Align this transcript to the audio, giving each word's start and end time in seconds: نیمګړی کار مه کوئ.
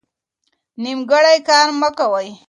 نیمګړی 0.81 1.37
کار 1.47 1.67
مه 1.79 1.89
کوئ. 1.97 2.29